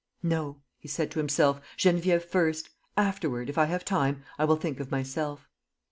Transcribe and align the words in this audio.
"No," 0.23 0.63
he 0.79 0.87
said 0.87 1.11
to 1.11 1.19
himself, 1.19 1.61
"Geneviève 1.77 2.23
first. 2.23 2.71
Afterward, 2.97 3.51
if 3.51 3.57
I 3.59 3.65
have 3.65 3.85
time, 3.85 4.23
I 4.39 4.45
will 4.45 4.55
think 4.55 4.79
of 4.79 4.89
myself." 4.89 5.47